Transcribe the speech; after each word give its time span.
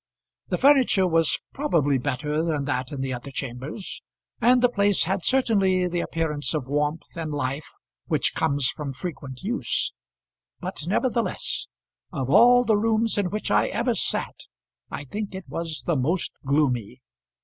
The 0.47 0.57
furniture 0.57 1.05
was 1.05 1.39
probably 1.53 1.99
better 1.99 2.41
than 2.43 2.65
that 2.65 2.91
in 2.91 3.01
the 3.01 3.13
other 3.13 3.29
chambers, 3.29 4.01
and 4.41 4.59
the 4.63 4.67
place 4.67 5.03
had 5.03 5.23
certainly 5.23 5.87
the 5.87 5.99
appearance 5.99 6.55
of 6.55 6.67
warmth 6.67 7.15
and 7.15 7.31
life 7.31 7.69
which 8.07 8.33
comes 8.33 8.67
from 8.69 8.93
frequent 8.93 9.43
use; 9.43 9.93
but 10.59 10.87
nevertheless, 10.87 11.67
of 12.11 12.31
all 12.31 12.63
the 12.65 12.77
rooms 12.77 13.19
in 13.19 13.29
which 13.29 13.51
I 13.51 13.67
ever 13.67 13.93
sat 13.93 14.37
I 14.89 15.03
think 15.03 15.35
it 15.35 15.47
was 15.47 15.83
the 15.85 15.95
most 15.95 16.31
gloomy. 16.43 17.03